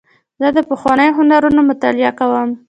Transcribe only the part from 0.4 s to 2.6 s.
د پخوانیو هنرونو مطالعه کوم.